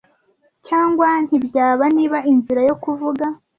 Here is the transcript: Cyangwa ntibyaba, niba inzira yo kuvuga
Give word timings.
Cyangwa 0.67 1.07
ntibyaba, 1.27 1.85
niba 1.95 2.17
inzira 2.31 2.61
yo 2.69 2.75
kuvuga 2.83 3.25